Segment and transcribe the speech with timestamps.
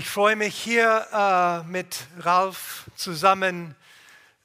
[0.00, 3.76] Ich freue mich hier äh, mit Ralf zusammen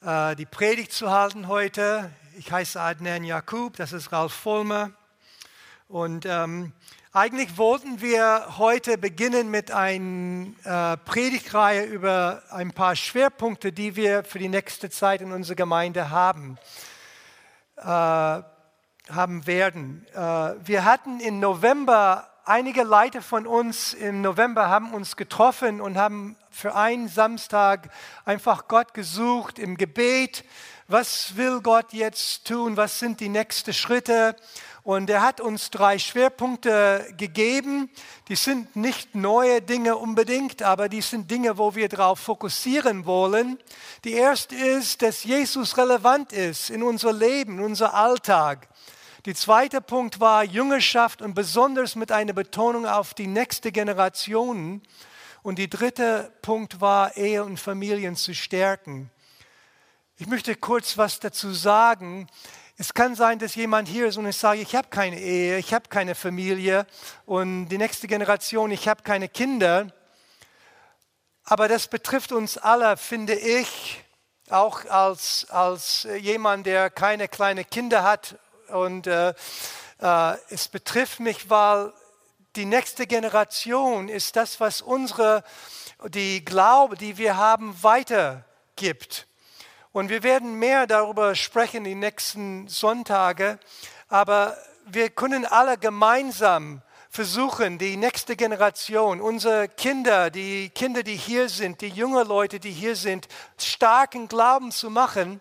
[0.04, 2.10] äh, die Predigt zu halten heute.
[2.36, 4.90] Ich heiße Adnan Jakub, das ist Ralf Vollmer.
[5.88, 6.74] Und ähm,
[7.10, 14.24] eigentlich wollten wir heute beginnen mit einer äh, Predigtreihe über ein paar Schwerpunkte, die wir
[14.24, 16.58] für die nächste Zeit in unserer Gemeinde haben,
[17.78, 20.06] äh, haben werden.
[20.12, 25.98] Äh, wir hatten im November einige Leute von uns im November haben uns getroffen und
[25.98, 27.90] haben für einen Samstag
[28.24, 30.44] einfach Gott gesucht im Gebet.
[30.86, 32.76] Was will Gott jetzt tun?
[32.76, 34.36] Was sind die nächsten Schritte?
[34.84, 37.90] Und er hat uns drei Schwerpunkte gegeben.
[38.28, 43.58] Die sind nicht neue Dinge unbedingt, aber die sind Dinge, wo wir darauf fokussieren wollen.
[44.04, 48.68] Die erste ist, dass Jesus relevant ist in unser Leben, in unser Alltag.
[49.26, 54.80] Der zweite Punkt war Jüngerschaft und besonders mit einer Betonung auf die nächste Generation.
[55.42, 59.10] Und der dritte Punkt war Ehe und Familien zu stärken.
[60.16, 62.28] Ich möchte kurz was dazu sagen.
[62.76, 65.74] Es kann sein, dass jemand hier ist und ich sage, ich habe keine Ehe, ich
[65.74, 66.86] habe keine Familie
[67.24, 69.92] und die nächste Generation, ich habe keine Kinder.
[71.42, 74.04] Aber das betrifft uns alle, finde ich,
[74.50, 78.36] auch als, als jemand, der keine kleinen Kinder hat
[78.68, 79.34] und äh,
[80.00, 81.92] äh, es betrifft mich, weil
[82.56, 85.44] die nächste Generation ist das, was unsere,
[86.08, 89.26] die Glaube, die wir haben, weitergibt.
[89.92, 93.58] Und wir werden mehr darüber sprechen die nächsten Sonntage,
[94.08, 94.56] aber
[94.86, 101.80] wir können alle gemeinsam versuchen, die nächste Generation, unsere Kinder, die Kinder, die hier sind,
[101.80, 103.26] die jungen Leute, die hier sind,
[103.58, 105.40] starken Glauben zu machen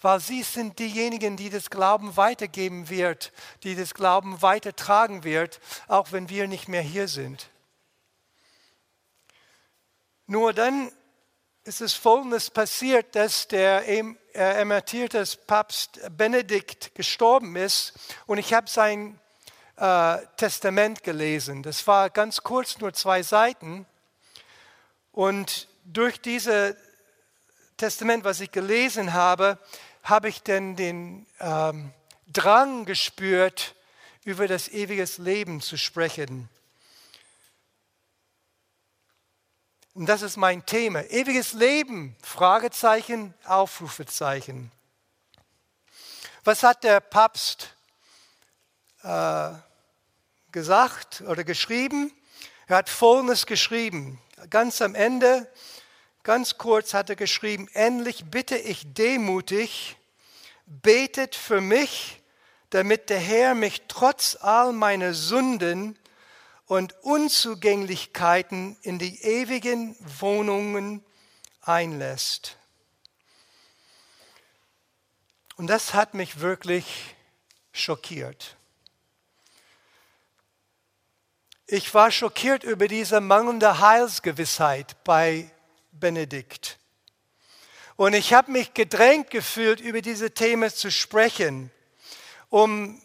[0.00, 6.12] weil sie sind diejenigen, die das Glauben weitergeben wird, die das Glauben weitertragen wird, auch
[6.12, 7.50] wenn wir nicht mehr hier sind.
[10.26, 10.90] Nur dann
[11.64, 17.92] ist es Folgendes passiert, dass der äh, emeritierte Papst Benedikt gestorben ist
[18.26, 19.18] und ich habe sein
[19.76, 21.62] äh, Testament gelesen.
[21.62, 23.86] Das war ganz kurz, nur zwei Seiten.
[25.12, 26.74] Und durch dieses
[27.76, 29.58] Testament, was ich gelesen habe,
[30.06, 31.92] habe ich denn den ähm,
[32.28, 33.74] Drang gespürt,
[34.24, 36.48] über das ewige Leben zu sprechen.
[39.94, 41.02] Und das ist mein Thema.
[41.10, 44.70] Ewiges Leben, Fragezeichen, Aufrufezeichen.
[46.44, 47.74] Was hat der Papst
[49.02, 49.50] äh,
[50.52, 52.12] gesagt oder geschrieben?
[52.68, 54.20] Er hat Folgendes geschrieben.
[54.50, 55.50] Ganz am Ende
[56.26, 59.95] Ganz kurz hat er geschrieben, endlich bitte ich demutig,
[60.66, 62.22] betet für mich,
[62.70, 65.98] damit der Herr mich trotz all meiner Sünden
[66.66, 71.04] und Unzugänglichkeiten in die ewigen Wohnungen
[71.62, 72.56] einlässt.
[75.56, 77.14] Und das hat mich wirklich
[77.72, 78.56] schockiert.
[81.66, 85.50] Ich war schockiert über diese mangelnde Heilsgewissheit bei
[85.92, 86.78] Benedikt.
[87.96, 91.70] Und ich habe mich gedrängt gefühlt, über diese Themen zu sprechen,
[92.50, 93.00] um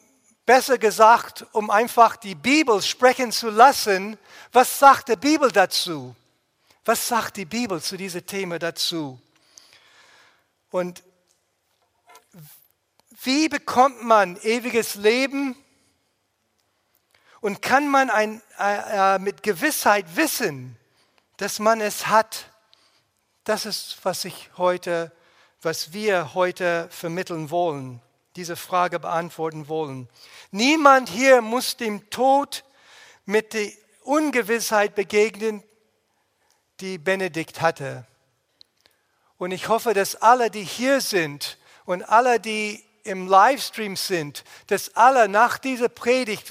[0.46, 4.18] besser gesagt, um einfach die Bibel sprechen zu lassen.
[4.52, 6.14] Was sagt die Bibel dazu?
[6.84, 9.22] Was sagt die Bibel zu diesem Thema dazu?
[10.72, 11.04] Und
[13.24, 15.56] wie bekommt man ewiges Leben?
[17.40, 20.78] Und kann man ein, äh, äh mit Gewissheit wissen,
[21.38, 22.51] dass man es hat?
[23.44, 25.12] Das ist, was ich heute,
[25.62, 28.00] was wir heute vermitteln wollen,
[28.36, 30.08] diese Frage beantworten wollen.
[30.52, 32.64] Niemand hier muss dem Tod
[33.26, 33.72] mit der
[34.04, 35.64] Ungewissheit begegnen,
[36.82, 38.06] die Benedikt hatte.
[39.38, 44.96] Und ich hoffe, dass alle, die hier sind und alle, die im Livestream sind, dass
[44.96, 46.48] alle nach dieser Predigt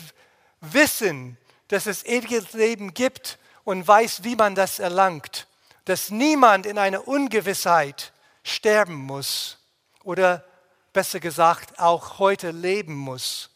[0.60, 5.46] wissen, dass es ewiges Leben gibt und weiß, wie man das erlangt
[5.90, 8.12] dass niemand in einer Ungewissheit
[8.44, 9.58] sterben muss
[10.04, 10.44] oder
[10.92, 13.50] besser gesagt auch heute leben muss.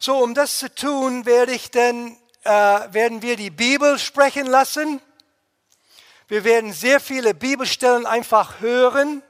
[0.00, 5.00] So, um das zu tun, werde ich denn, äh, werden wir die Bibel sprechen lassen.
[6.26, 9.22] Wir werden sehr viele Bibelstellen einfach hören.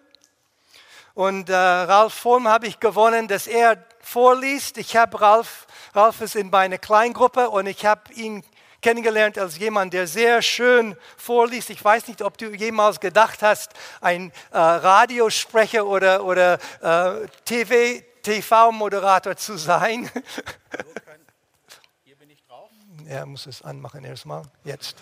[1.13, 4.79] Und äh, Ralf Form habe ich gewonnen, dass er vorliest.
[4.79, 8.43] Ich habe Ralf, Ralf ist in meiner Kleingruppe und ich habe ihn
[8.81, 11.71] kennengelernt als jemand, der sehr schön vorliest.
[11.71, 18.05] Ich weiß nicht, ob du jemals gedacht hast, ein äh, Radiosprecher oder, oder äh, TV,
[18.23, 20.11] TV-Moderator zu sein.
[22.05, 22.71] Hier bin ich drauf.
[23.07, 24.43] Er muss es anmachen erstmal.
[24.65, 24.97] Jetzt.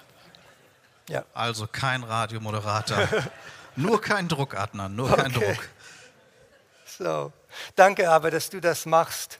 [1.08, 1.24] Ja.
[1.34, 3.08] Also kein Radiomoderator.
[3.76, 5.54] nur kein Druck, Adnan, nur kein okay.
[5.54, 5.68] Druck.
[6.98, 7.32] So,
[7.74, 9.38] danke aber, dass du das machst.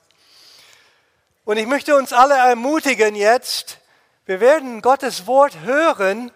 [1.45, 3.79] Und ich möchte uns alle ermutigen jetzt,
[4.27, 6.33] wir werden Gottes Wort hören.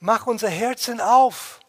[0.00, 1.60] Mach unser Herzen auf.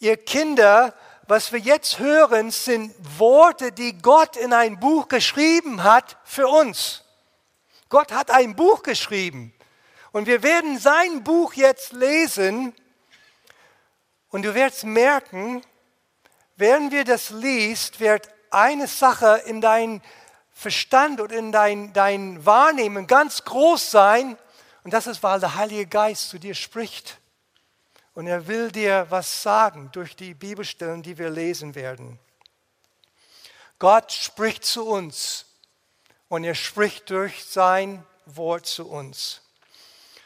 [0.00, 0.94] Ihr Kinder,
[1.26, 7.04] was wir jetzt hören, sind Worte, die Gott in ein Buch geschrieben hat für uns.
[7.88, 9.54] Gott hat ein Buch geschrieben.
[10.12, 12.74] Und wir werden sein Buch jetzt lesen.
[14.28, 15.62] Und du wirst merken,
[16.56, 20.02] während wir das liest, wird eine Sache in dein
[20.60, 24.36] Verstand und in dein, dein Wahrnehmen ganz groß sein.
[24.84, 27.18] Und das ist, weil der Heilige Geist zu dir spricht.
[28.12, 32.18] Und er will dir was sagen durch die Bibelstellen, die wir lesen werden.
[33.78, 35.46] Gott spricht zu uns
[36.28, 39.40] und er spricht durch sein Wort zu uns.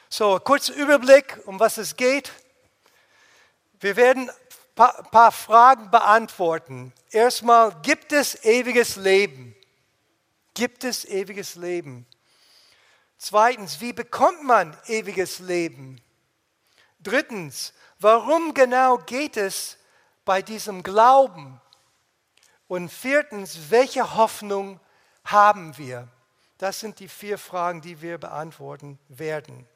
[0.09, 2.33] So, kurzer Überblick, um was es geht.
[3.79, 4.37] Wir werden ein
[4.75, 6.93] paar, paar Fragen beantworten.
[7.13, 9.54] Erstmal, gibt es ewiges Leben?
[10.55, 12.07] Gibt es ewiges Leben?
[13.19, 16.01] Zweitens, wie bekommt man ewiges Leben?
[17.01, 19.79] Drittens, warum genau geht es
[20.25, 21.61] bei diesem Glauben?
[22.69, 24.81] Und viertens, welche Hoffnung
[25.25, 26.09] haben wir?
[26.59, 29.69] Das sind die vier Fragen, die wir beantworten werden.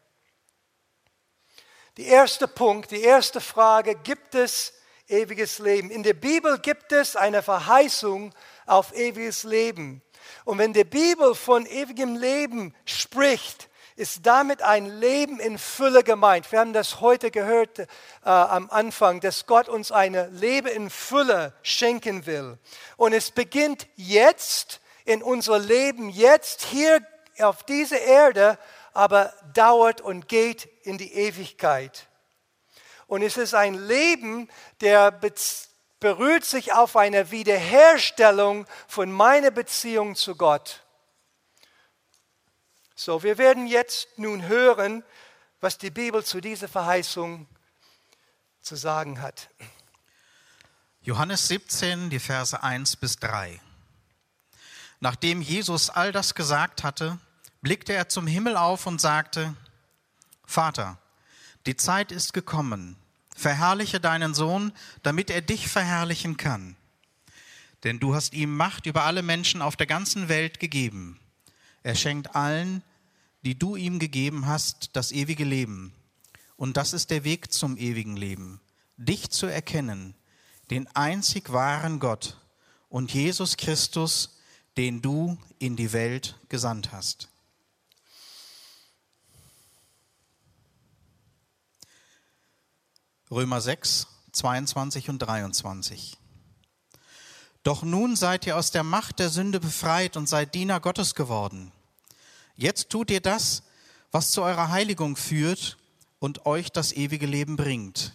[1.96, 4.72] Der erste Punkt, die erste Frage, gibt es
[5.08, 5.90] ewiges Leben?
[5.90, 8.32] In der Bibel gibt es eine Verheißung
[8.66, 10.00] auf ewiges Leben.
[10.44, 16.50] Und wenn die Bibel von ewigem Leben spricht, ist damit ein Leben in Fülle gemeint.
[16.52, 17.86] Wir haben das heute gehört äh,
[18.22, 22.58] am Anfang, dass Gott uns ein Leben in Fülle schenken will.
[22.96, 27.00] Und es beginnt jetzt in unser Leben, jetzt hier
[27.40, 28.58] auf dieser Erde,
[28.92, 32.06] aber dauert und geht in die Ewigkeit.
[33.08, 34.48] Und es ist ein Leben,
[34.80, 35.10] der
[36.00, 40.82] berührt sich auf eine Wiederherstellung von meiner Beziehung zu Gott.
[42.94, 45.04] So, wir werden jetzt nun hören,
[45.60, 47.46] was die Bibel zu dieser Verheißung
[48.60, 49.48] zu sagen hat.
[51.00, 53.60] Johannes 17, die Verse 1 bis 3.
[55.00, 57.18] Nachdem Jesus all das gesagt hatte,
[57.62, 59.54] blickte er zum Himmel auf und sagte,
[60.44, 60.98] Vater,
[61.66, 62.97] die Zeit ist gekommen,
[63.38, 66.76] verherrliche deinen Sohn, damit er dich verherrlichen kann.
[67.84, 71.18] Denn du hast ihm Macht über alle Menschen auf der ganzen Welt gegeben.
[71.82, 72.82] Er schenkt allen,
[73.42, 75.92] die du ihm gegeben hast, das ewige Leben.
[76.56, 78.60] Und das ist der Weg zum ewigen Leben,
[78.96, 80.14] dich zu erkennen,
[80.70, 82.36] den einzig wahren Gott
[82.88, 84.40] und Jesus Christus,
[84.76, 87.28] den du in die Welt gesandt hast.
[93.30, 96.16] Römer 6, 22 und 23.
[97.62, 101.70] Doch nun seid ihr aus der Macht der Sünde befreit und seid Diener Gottes geworden.
[102.56, 103.64] Jetzt tut ihr das,
[104.10, 105.76] was zu eurer Heiligung führt
[106.18, 108.14] und euch das ewige Leben bringt.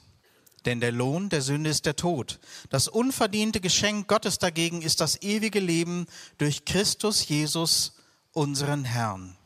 [0.66, 2.40] Denn der Lohn der Sünde ist der Tod.
[2.72, 6.08] Das unverdiente Geschenk Gottes dagegen ist das ewige Leben
[6.40, 7.94] durch Christus Jesus,
[8.32, 9.38] unseren Herrn.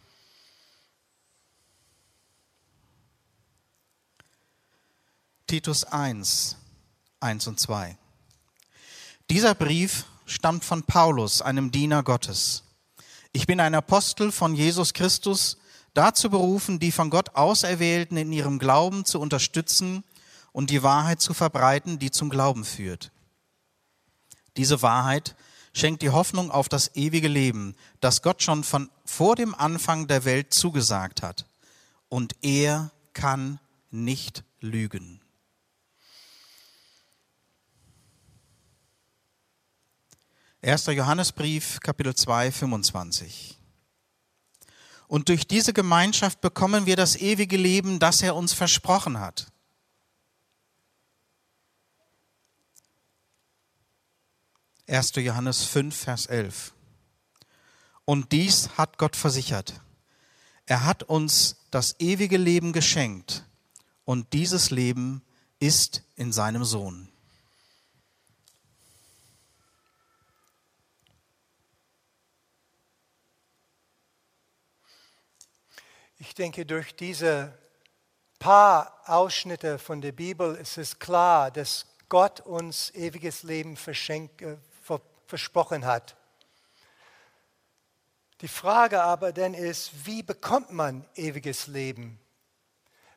[5.47, 6.57] Titus 1,
[7.21, 7.97] 1 und 2.
[9.29, 12.63] Dieser Brief stammt von Paulus, einem Diener Gottes.
[13.31, 15.57] Ich bin ein Apostel von Jesus Christus,
[15.93, 20.03] dazu berufen, die von Gott Auserwählten in ihrem Glauben zu unterstützen
[20.51, 23.11] und die Wahrheit zu verbreiten, die zum Glauben führt.
[24.57, 25.37] Diese Wahrheit
[25.71, 30.25] schenkt die Hoffnung auf das ewige Leben, das Gott schon von vor dem Anfang der
[30.25, 31.45] Welt zugesagt hat.
[32.09, 33.61] Und er kann
[33.91, 35.21] nicht lügen.
[40.63, 40.87] 1.
[40.87, 43.59] Johannesbrief, Kapitel 2, 25.
[45.07, 49.51] Und durch diese Gemeinschaft bekommen wir das ewige Leben, das er uns versprochen hat.
[54.87, 56.73] Erster Johannes 5, Vers 11.
[58.05, 59.81] Und dies hat Gott versichert.
[60.65, 63.45] Er hat uns das ewige Leben geschenkt
[64.05, 65.21] und dieses Leben
[65.59, 67.09] ist in seinem Sohn.
[76.37, 77.57] Denke, durch diese
[78.39, 84.57] paar Ausschnitte von der Bibel ist es klar, dass Gott uns ewiges Leben äh,
[85.25, 86.15] versprochen hat.
[88.41, 92.19] Die Frage aber dann ist, wie bekommt man ewiges Leben?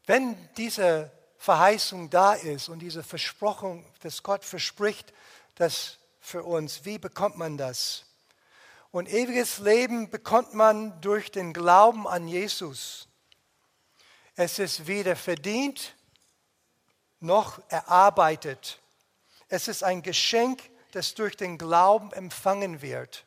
[0.06, 5.12] Wenn diese Verheißung da ist und diese Versprochung, dass Gott verspricht,
[5.56, 8.06] das für uns, wie bekommt man das?
[8.90, 13.09] Und ewiges Leben bekommt man durch den Glauben an Jesus.
[14.42, 15.94] Es ist weder verdient
[17.20, 18.80] noch erarbeitet.
[19.50, 23.26] Es ist ein Geschenk, das durch den Glauben empfangen wird.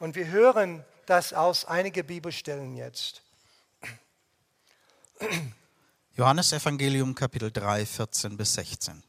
[0.00, 3.22] Und wir hören das aus einigen Bibelstellen jetzt.
[6.16, 9.00] Johannes Evangelium Kapitel 3, 14 bis 16.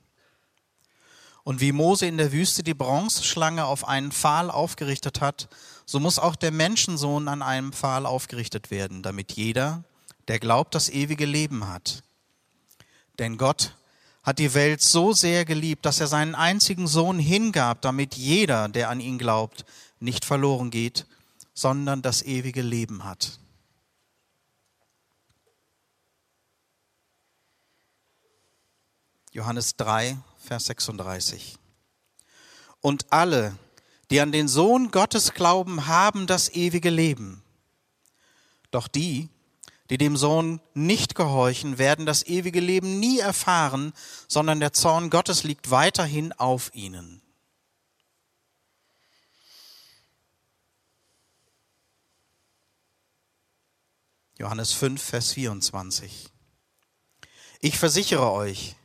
[1.43, 5.49] Und wie Mose in der Wüste die Bronzeschlange auf einen Pfahl aufgerichtet hat,
[5.87, 9.83] so muss auch der Menschensohn an einem Pfahl aufgerichtet werden, damit jeder,
[10.27, 12.03] der glaubt, das ewige Leben hat.
[13.19, 13.75] Denn Gott
[14.23, 18.89] hat die Welt so sehr geliebt, dass er seinen einzigen Sohn hingab, damit jeder, der
[18.89, 19.65] an ihn glaubt,
[19.99, 21.05] nicht verloren geht,
[21.53, 23.39] sondern das ewige Leben hat.
[29.31, 31.57] Johannes 3, Vers 36.
[32.81, 33.57] Und alle,
[34.11, 37.41] die an den Sohn Gottes glauben, haben das ewige Leben.
[38.71, 39.29] Doch die,
[39.89, 43.93] die dem Sohn nicht gehorchen, werden das ewige Leben nie erfahren,
[44.27, 47.21] sondern der Zorn Gottes liegt weiterhin auf ihnen.
[54.37, 56.29] Johannes 5, Vers 24.
[57.61, 58.75] Ich versichere euch,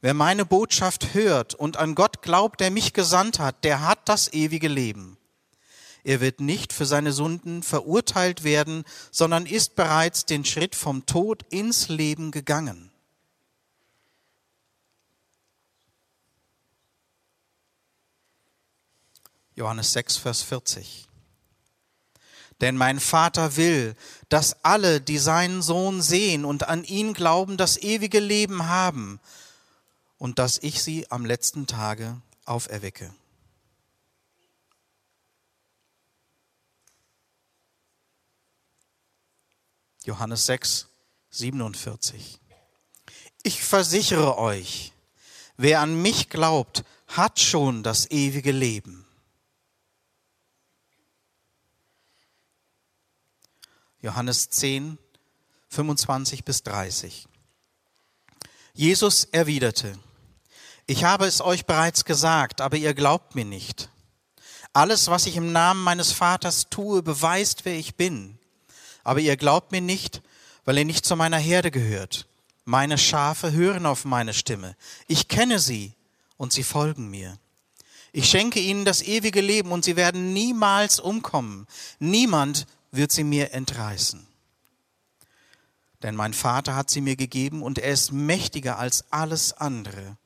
[0.00, 4.32] Wer meine Botschaft hört und an Gott glaubt, der mich gesandt hat, der hat das
[4.32, 5.17] ewige Leben.
[6.04, 11.44] Er wird nicht für seine Sünden verurteilt werden, sondern ist bereits den Schritt vom Tod
[11.50, 12.90] ins Leben gegangen.
[19.54, 21.08] Johannes 6, Vers 40.
[22.60, 23.96] Denn mein Vater will,
[24.28, 29.20] dass alle, die seinen Sohn sehen und an ihn glauben, das ewige Leben haben
[30.16, 33.12] und dass ich sie am letzten Tage auferwecke.
[40.08, 40.88] Johannes 6,
[41.28, 42.40] 47.
[43.42, 44.94] Ich versichere euch,
[45.58, 49.06] wer an mich glaubt, hat schon das ewige Leben.
[54.00, 54.96] Johannes 10,
[55.68, 57.28] 25 bis 30.
[58.72, 59.98] Jesus erwiderte,
[60.86, 63.90] ich habe es euch bereits gesagt, aber ihr glaubt mir nicht.
[64.72, 68.37] Alles, was ich im Namen meines Vaters tue, beweist, wer ich bin.
[69.08, 70.20] Aber ihr glaubt mir nicht,
[70.66, 72.26] weil ihr nicht zu meiner Herde gehört.
[72.66, 74.76] Meine Schafe hören auf meine Stimme.
[75.06, 75.94] Ich kenne sie
[76.36, 77.38] und sie folgen mir.
[78.12, 81.66] Ich schenke ihnen das ewige Leben und sie werden niemals umkommen.
[81.98, 84.26] Niemand wird sie mir entreißen.
[86.02, 90.18] Denn mein Vater hat sie mir gegeben und er ist mächtiger als alles andere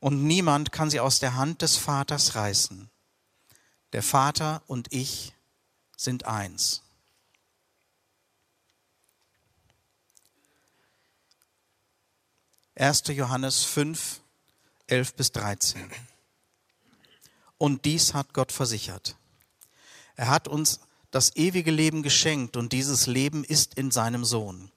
[0.00, 2.90] und niemand kann sie aus der Hand des Vaters reißen.
[3.94, 5.32] Der Vater und ich
[5.96, 6.82] sind eins.
[12.78, 14.20] Erste Johannes 5,
[14.88, 15.90] 11 bis 13.
[17.56, 19.16] Und dies hat Gott versichert.
[20.14, 20.80] Er hat uns
[21.10, 24.70] das ewige Leben geschenkt und dieses Leben ist in seinem Sohn.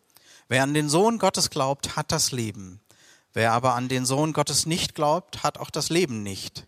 [0.47, 2.79] Wer an den Sohn Gottes glaubt, hat das Leben.
[3.33, 6.65] Wer aber an den Sohn Gottes nicht glaubt, hat auch das Leben nicht.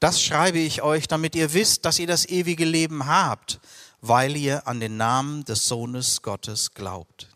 [0.00, 3.60] Das schreibe ich euch, damit ihr wisst, dass ihr das ewige Leben habt,
[4.00, 7.31] weil ihr an den Namen des Sohnes Gottes glaubt.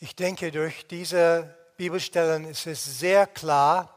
[0.00, 3.92] Ich denke, durch diese Bibelstellen ist es sehr klar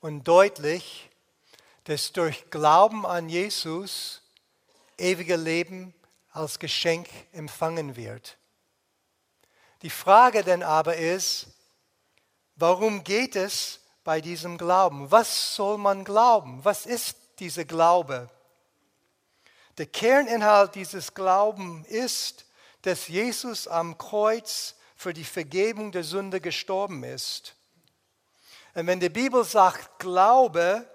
[0.00, 1.10] und deutlich,
[1.82, 4.22] dass durch Glauben an Jesus
[4.96, 5.92] ewige Leben
[6.30, 8.38] als Geschenk empfangen wird.
[9.82, 11.48] Die Frage dann aber ist,
[12.54, 15.10] warum geht es bei diesem Glauben?
[15.10, 16.64] Was soll man glauben?
[16.64, 18.30] Was ist dieser Glaube?
[19.76, 22.44] Der Kerninhalt dieses Glaubens ist,
[22.82, 27.54] dass Jesus am Kreuz für die Vergebung der Sünde gestorben ist.
[28.74, 30.86] Und wenn die Bibel sagt Glaube,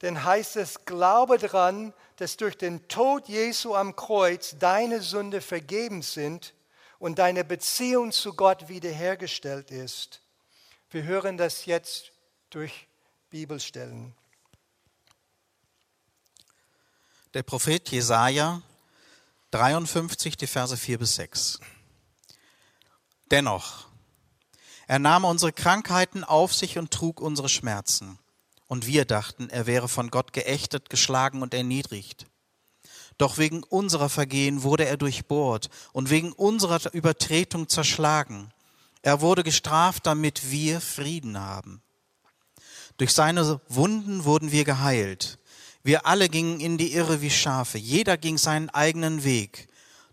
[0.00, 6.02] dann heißt es, glaube daran, dass durch den Tod Jesu am Kreuz deine Sünde vergeben
[6.02, 6.52] sind
[6.98, 10.20] und deine Beziehung zu Gott wiederhergestellt ist.
[10.90, 12.12] Wir hören das jetzt
[12.50, 12.86] durch
[13.30, 14.14] Bibelstellen.
[17.32, 18.60] Der Prophet Jesaja
[19.52, 21.60] 53, die Verse 4 bis 6.
[23.32, 23.86] Dennoch,
[24.86, 28.18] Er nahm unsere Krankheiten auf sich und trug unsere Schmerzen.
[28.66, 32.26] Und wir dachten, er wäre von Gott geächtet, geschlagen und erniedrigt.
[33.16, 38.52] Doch wegen unserer Vergehen wurde er durchbohrt und wegen unserer Übertretung zerschlagen.
[39.00, 41.80] Er wurde gestraft, damit wir Frieden haben.
[42.98, 45.38] Durch seine Wunden wurden wir geheilt.
[45.82, 47.78] Wir alle gingen in die Irre wie Schafe.
[47.78, 49.68] Jeder ging seinen eigenen Weg.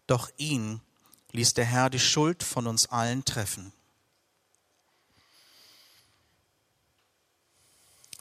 [0.07, 0.79] Doch ihn
[1.31, 3.71] ließ der Herr die Schuld von uns allen treffen.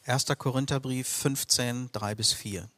[0.05, 0.25] 1.
[0.39, 2.69] Korintherbrief 15, 3 bis 4.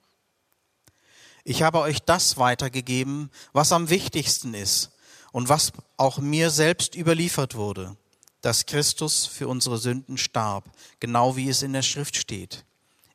[1.44, 4.90] Ich habe euch das weitergegeben, was am wichtigsten ist
[5.32, 7.96] und was auch mir selbst überliefert wurde,
[8.40, 10.64] dass Christus für unsere Sünden starb,
[10.98, 12.64] genau wie es in der Schrift steht.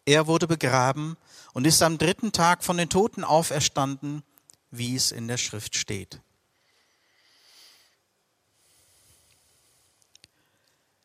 [0.06, 1.18] Er wurde begraben
[1.54, 4.24] und ist am dritten Tag von den Toten auferstanden,
[4.72, 6.22] wie es in der Schrift steht.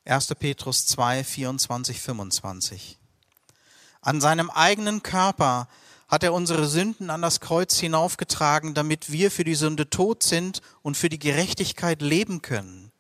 [0.07, 0.35] 1.
[0.39, 2.99] Petrus 2, 24, 25.
[4.01, 5.69] An seinem eigenen Körper
[6.09, 10.63] hat er unsere Sünden an das Kreuz hinaufgetragen, damit wir für die Sünde tot sind
[10.83, 12.91] und für die Gerechtigkeit leben können.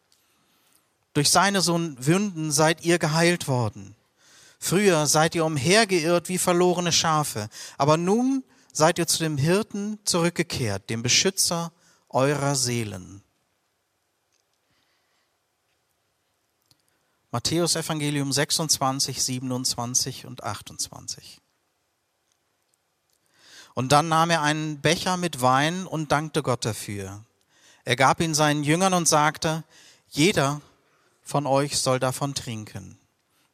[1.15, 3.97] Durch seine Wunden seid ihr geheilt worden.
[4.59, 10.91] Früher seid ihr umhergeirrt wie verlorene Schafe, aber nun seid ihr zu dem Hirten zurückgekehrt,
[10.91, 11.73] dem Beschützer
[12.11, 13.23] eurer Seelen.
[17.33, 21.41] Matthäus Evangelium 26, 27 und 28.
[23.75, 27.25] Und dann nahm er einen Becher mit Wein und dankte Gott dafür.
[27.85, 29.63] Er gab ihn seinen Jüngern und sagte,
[30.09, 30.61] jeder
[31.23, 32.99] von euch soll davon trinken.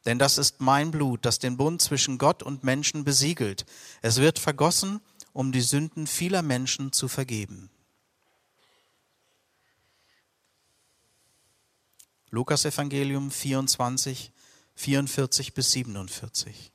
[0.05, 3.65] Denn das ist mein Blut, das den Bund zwischen Gott und Menschen besiegelt.
[4.01, 5.01] Es wird vergossen,
[5.33, 7.69] um die Sünden vieler Menschen zu vergeben.
[12.29, 14.33] Lukas Evangelium 24,
[14.75, 16.73] 44 bis 47.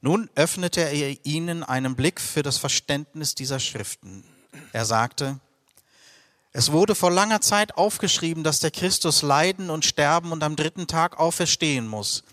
[0.00, 4.24] Nun öffnete er ihnen einen Blick für das Verständnis dieser Schriften.
[4.72, 5.38] Er sagte,
[6.52, 10.86] es wurde vor langer Zeit aufgeschrieben, dass der Christus leiden und sterben und am dritten
[10.86, 12.24] Tag auferstehen muss.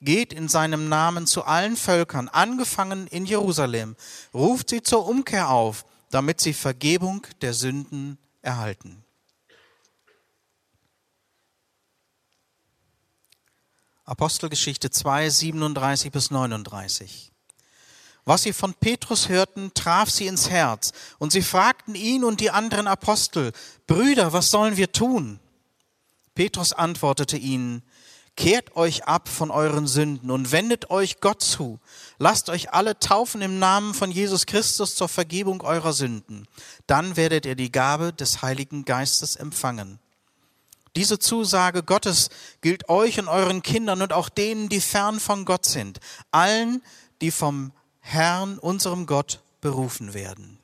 [0.00, 3.96] Geht in seinem Namen zu allen Völkern, angefangen in Jerusalem,
[4.32, 9.05] ruft sie zur Umkehr auf, damit sie Vergebung der Sünden erhalten.
[14.06, 17.32] Apostelgeschichte 2, 37 bis 39.
[18.24, 22.50] Was sie von Petrus hörten, traf sie ins Herz, und sie fragten ihn und die
[22.50, 23.52] anderen Apostel,
[23.88, 25.40] Brüder, was sollen wir tun?
[26.34, 27.82] Petrus antwortete ihnen,
[28.36, 31.80] Kehrt euch ab von euren Sünden und wendet euch Gott zu.
[32.18, 36.46] Lasst euch alle taufen im Namen von Jesus Christus zur Vergebung eurer Sünden.
[36.86, 39.98] Dann werdet ihr die Gabe des Heiligen Geistes empfangen.
[40.96, 42.30] Diese Zusage Gottes
[42.62, 46.82] gilt euch und euren Kindern und auch denen, die fern von Gott sind, allen,
[47.20, 50.58] die vom Herrn, unserem Gott, berufen werden.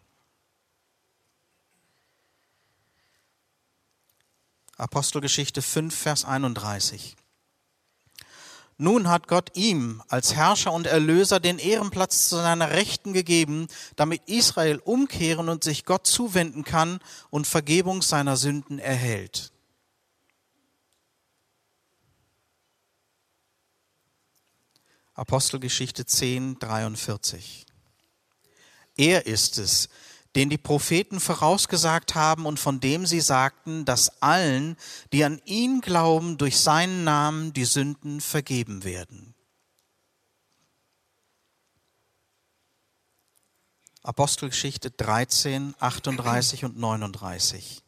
[4.79, 7.15] Apostelgeschichte 5, Vers 31.
[8.79, 14.23] Nun hat Gott ihm als Herrscher und Erlöser den Ehrenplatz zu seiner Rechten gegeben, damit
[14.27, 19.53] Israel umkehren und sich Gott zuwenden kann und Vergebung seiner Sünden erhält.
[25.23, 27.65] Apostelgeschichte 10, 43.
[28.97, 29.89] Er ist es,
[30.35, 34.77] den die Propheten vorausgesagt haben und von dem sie sagten, dass allen,
[35.13, 39.37] die an ihn glauben, durch seinen Namen die Sünden vergeben werden.
[44.03, 47.82] Apostelgeschichte 13, 38 und 39.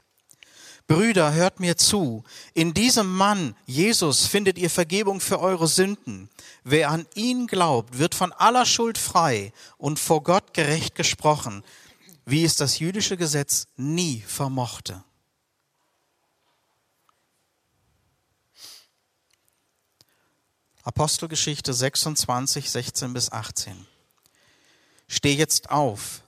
[0.86, 2.24] Brüder, hört mir zu.
[2.52, 6.28] In diesem Mann, Jesus, findet ihr Vergebung für eure Sünden.
[6.62, 11.64] Wer an ihn glaubt, wird von aller Schuld frei und vor Gott gerecht gesprochen,
[12.26, 15.02] wie es das jüdische Gesetz nie vermochte.
[20.82, 23.86] Apostelgeschichte 26, 16 bis 18.
[25.08, 26.23] Steh jetzt auf,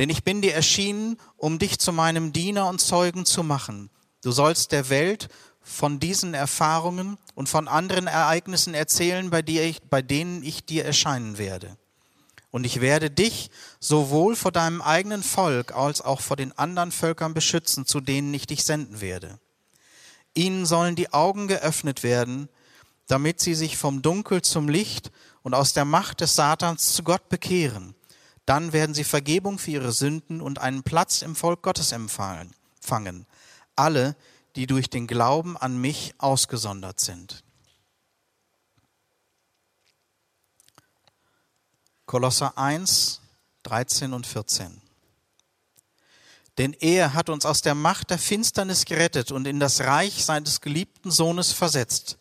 [0.00, 3.90] denn ich bin dir erschienen, um dich zu meinem Diener und Zeugen zu machen.
[4.22, 5.28] Du sollst der Welt
[5.60, 11.36] von diesen Erfahrungen und von anderen Ereignissen erzählen, bei, ich, bei denen ich dir erscheinen
[11.36, 11.76] werde.
[12.50, 17.34] Und ich werde dich sowohl vor deinem eigenen Volk als auch vor den anderen Völkern
[17.34, 19.38] beschützen, zu denen ich dich senden werde.
[20.32, 22.48] Ihnen sollen die Augen geöffnet werden,
[23.06, 27.28] damit sie sich vom Dunkel zum Licht und aus der Macht des Satans zu Gott
[27.28, 27.94] bekehren
[28.50, 33.24] dann werden sie Vergebung für ihre Sünden und einen Platz im Volk Gottes empfangen.
[33.76, 34.16] Alle,
[34.56, 37.44] die durch den Glauben an mich ausgesondert sind.
[42.06, 43.20] Kolosser 1,
[43.62, 44.82] 13 und 14.
[46.58, 50.60] Denn er hat uns aus der Macht der Finsternis gerettet und in das Reich seines
[50.60, 52.18] geliebten Sohnes versetzt.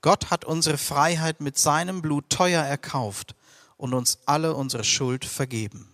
[0.00, 3.34] Gott hat unsere Freiheit mit seinem Blut teuer erkauft
[3.80, 5.88] und uns alle unsere Schuld vergeben.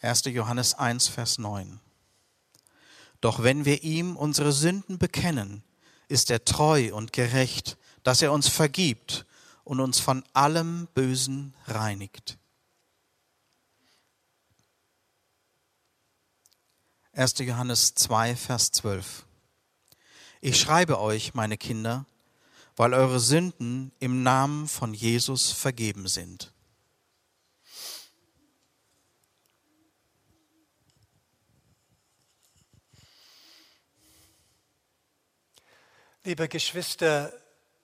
[0.00, 0.24] 1.
[0.24, 1.80] Johannes 1, Vers 9.
[3.20, 5.62] Doch wenn wir ihm unsere Sünden bekennen,
[6.08, 9.26] ist er treu und gerecht, dass er uns vergibt
[9.64, 12.38] und uns von allem Bösen reinigt.
[17.12, 17.38] 1.
[17.40, 19.26] Johannes 2, Vers 12.
[20.40, 22.06] Ich schreibe euch, meine Kinder,
[22.76, 26.52] weil eure Sünden im Namen von Jesus vergeben sind.
[36.24, 37.32] Liebe Geschwister,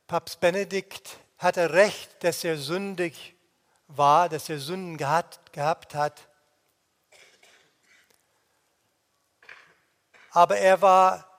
[0.06, 3.34] Papst Benedikt hatte recht, dass er sündig
[3.86, 6.30] war, dass er Sünden gehabt, gehabt hat.
[10.30, 11.29] aber er war,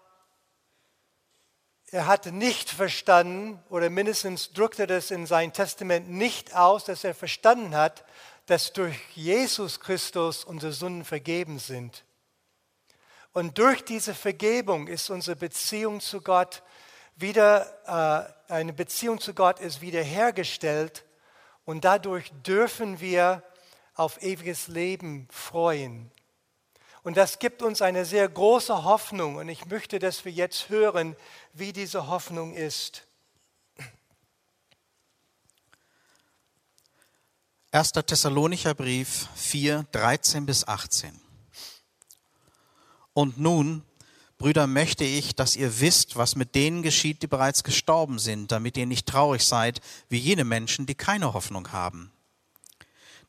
[1.91, 7.13] er hatte nicht verstanden, oder mindestens drückte das in sein Testament nicht aus, dass er
[7.13, 8.06] verstanden hat,
[8.45, 12.06] dass durch Jesus Christus unsere Sünden vergeben sind.
[13.34, 16.63] Und durch diese Vergebung ist unsere Beziehung zu Gott
[17.15, 21.06] wieder, äh, eine Beziehung zu Gott ist wiederhergestellt
[21.65, 23.43] und dadurch dürfen wir
[23.95, 26.12] auf ewiges Leben freuen.
[27.03, 29.37] Und das gibt uns eine sehr große Hoffnung.
[29.37, 31.15] Und ich möchte, dass wir jetzt hören,
[31.53, 33.07] wie diese Hoffnung ist.
[37.71, 37.93] 1.
[37.93, 41.19] Thessalonicher Brief 4, 13 bis 18.
[43.13, 43.83] Und nun,
[44.37, 48.75] Brüder, möchte ich, dass ihr wisst, was mit denen geschieht, die bereits gestorben sind, damit
[48.75, 52.11] ihr nicht traurig seid, wie jene Menschen, die keine Hoffnung haben.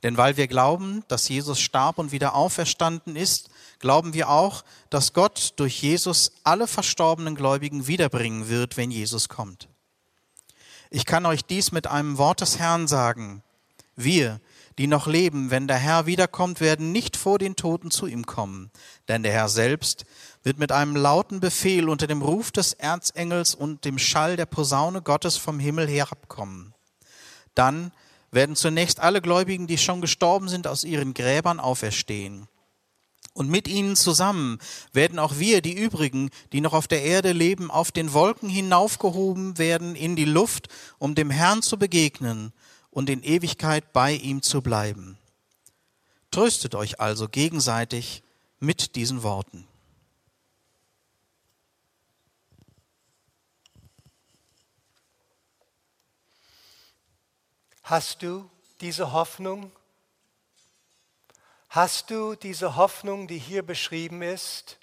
[0.02, 5.12] Denn weil wir glauben, dass Jesus starb und wieder auferstanden ist, glauben wir auch, dass
[5.12, 9.68] Gott durch Jesus alle verstorbenen Gläubigen wiederbringen wird, wenn Jesus kommt.
[10.90, 13.42] Ich kann euch dies mit einem Wort des Herrn sagen.
[13.94, 14.40] Wir,
[14.78, 18.70] die noch leben, wenn der Herr wiederkommt, werden nicht vor den Toten zu ihm kommen,
[19.08, 20.04] denn der Herr selbst
[20.42, 25.02] wird mit einem lauten Befehl unter dem Ruf des Erzengels und dem Schall der Posaune
[25.02, 26.74] Gottes vom Himmel herabkommen.
[27.54, 27.92] Dann
[28.33, 32.49] werden zunächst alle Gläubigen, die schon gestorben sind, aus ihren Gräbern auferstehen.
[33.35, 34.59] Und mit ihnen zusammen
[34.92, 39.57] werden auch wir, die übrigen, die noch auf der Erde leben, auf den Wolken hinaufgehoben
[39.59, 40.68] werden in die Luft,
[40.99, 42.53] um dem Herrn zu begegnen
[42.90, 45.16] und in Ewigkeit bei ihm zu bleiben.
[46.31, 48.23] Tröstet euch also gegenseitig
[48.59, 49.66] mit diesen Worten.
[57.83, 58.49] Hast du
[58.81, 59.73] diese Hoffnung?
[61.68, 64.79] Hast du diese Hoffnung, die hier beschrieben ist?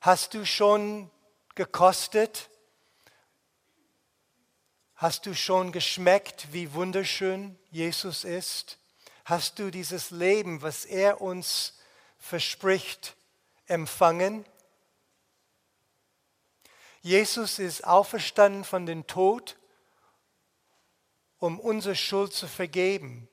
[0.00, 1.10] Hast du schon
[1.56, 2.48] gekostet?
[4.94, 8.78] Hast du schon geschmeckt, wie wunderschön Jesus ist?
[9.24, 11.74] Hast du dieses Leben, was er uns
[12.18, 13.16] verspricht,
[13.66, 14.44] empfangen?
[17.02, 19.56] Jesus ist auferstanden von den Tod
[21.38, 23.28] um unsere Schuld zu vergeben.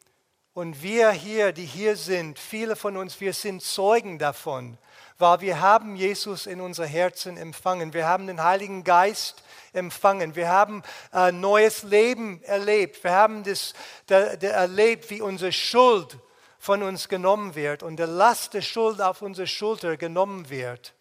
[0.54, 4.78] Und wir hier, die hier sind, viele von uns, wir sind Zeugen davon,
[5.18, 7.94] weil wir haben Jesus in unser Herzen empfangen.
[7.94, 10.36] Wir haben den Heiligen Geist empfangen.
[10.36, 13.02] Wir haben ein neues Leben erlebt.
[13.04, 13.74] Wir haben das,
[14.10, 16.18] der, der erlebt, wie unsere Schuld
[16.60, 20.94] von uns genommen wird und der Last der Schuld auf unsere Schulter genommen wird.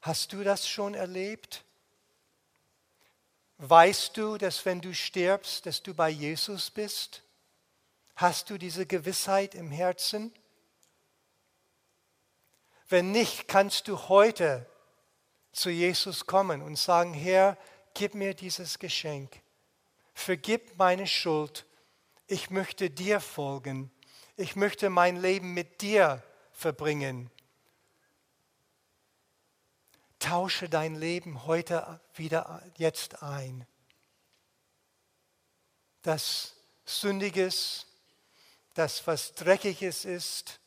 [0.00, 1.65] Hast du das schon erlebt?
[3.58, 7.22] Weißt du, dass wenn du stirbst, dass du bei Jesus bist?
[8.14, 10.32] Hast du diese Gewissheit im Herzen?
[12.88, 14.66] Wenn nicht, kannst du heute
[15.52, 17.56] zu Jesus kommen und sagen, Herr,
[17.94, 19.40] gib mir dieses Geschenk.
[20.14, 21.66] Vergib meine Schuld.
[22.26, 23.90] Ich möchte dir folgen.
[24.36, 27.30] Ich möchte mein Leben mit dir verbringen
[30.18, 33.66] tausche dein Leben heute wieder jetzt ein.
[36.02, 37.86] Das Sündiges,
[38.74, 40.60] das, was Dreckiges ist,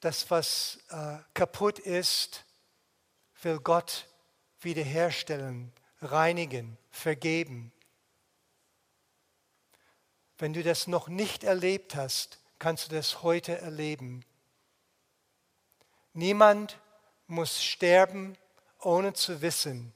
[0.00, 2.44] das, was äh, kaputt ist,
[3.42, 4.08] will Gott
[4.60, 7.72] wiederherstellen, reinigen, vergeben.
[10.38, 14.24] Wenn du das noch nicht erlebt hast, kannst du das heute erleben.
[16.12, 16.78] Niemand
[17.28, 18.36] muss sterben,
[18.80, 19.92] ohne zu wissen,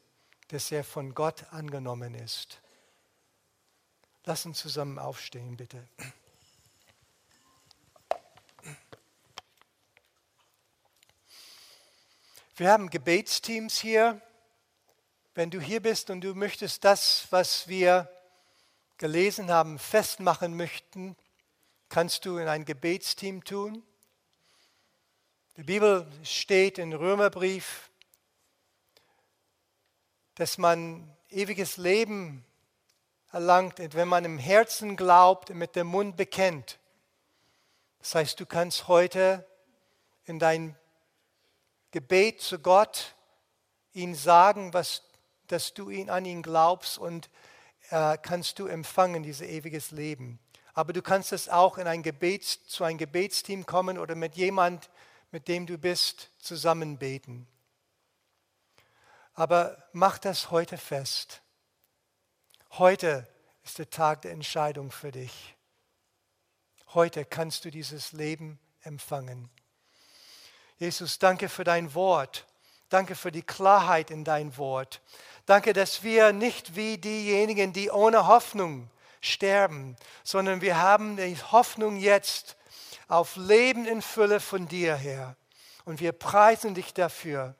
[0.49, 2.61] dass er von Gott angenommen ist.
[4.25, 5.88] Lass uns zusammen aufstehen, bitte.
[12.55, 14.21] Wir haben Gebetsteams hier.
[15.35, 18.11] Wenn du hier bist und du möchtest das, was wir
[18.99, 21.16] gelesen haben, festmachen möchten,
[21.88, 23.83] kannst du in ein Gebetsteam tun.
[25.58, 27.90] Die Bibel steht im Römerbrief,
[30.34, 32.42] dass man ewiges Leben
[33.30, 36.78] erlangt, wenn man im Herzen glaubt und mit dem Mund bekennt.
[37.98, 39.46] Das heißt, du kannst heute
[40.24, 40.74] in dein
[41.90, 43.14] Gebet zu Gott
[43.92, 45.02] ihn sagen, was,
[45.48, 47.28] dass du ihn an ihn glaubst und
[47.90, 50.38] äh, kannst du empfangen, dieses ewiges Leben.
[50.72, 54.88] Aber du kannst es auch in ein Gebets, zu einem Gebetsteam kommen oder mit jemand,
[55.33, 57.49] mit dem du bist, zusammen beten.
[59.35, 61.40] Aber mach das heute fest.
[62.73, 63.27] Heute
[63.64, 65.57] ist der Tag der Entscheidung für dich.
[66.95, 69.51] Heute kannst du dieses Leben empfangen.
[70.77, 72.47] Jesus, danke für dein Wort.
[72.90, 75.01] Danke für die Klarheit in dein Wort.
[75.47, 78.90] Danke, dass wir nicht wie diejenigen, die ohne Hoffnung
[79.23, 82.57] sterben, sondern wir haben die Hoffnung jetzt
[83.12, 85.37] auf Leben in Fülle von dir, Herr.
[85.85, 87.55] Und wir preisen dich dafür.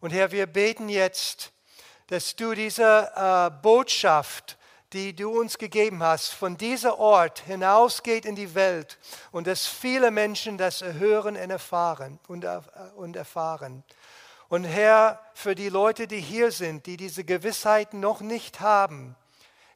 [0.00, 1.52] Und Herr, wir beten jetzt,
[2.08, 4.58] dass du diese äh, Botschaft,
[4.92, 8.98] die du uns gegeben hast, von diesem Ort hinausgeht in die Welt
[9.30, 12.18] und dass viele Menschen das hören und erfahren.
[12.26, 12.60] Und, äh,
[12.96, 13.84] und erfahren.
[14.48, 19.14] Und Herr, für die Leute, die hier sind, die diese Gewissheit noch nicht haben,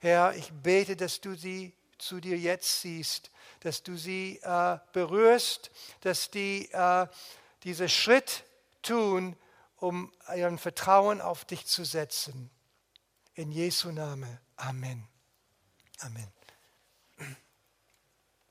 [0.00, 5.70] Herr, ich bete, dass du sie zu dir jetzt siehst, dass du sie äh, berührst,
[6.01, 7.07] dass die äh,
[7.62, 8.44] diesen Schritt
[8.83, 9.37] tun,
[9.77, 12.51] um ihren Vertrauen auf dich zu setzen.
[13.35, 14.40] In Jesu Name.
[14.57, 15.07] Amen.
[16.01, 16.39] Amen.